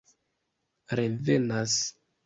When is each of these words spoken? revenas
revenas 0.89 1.79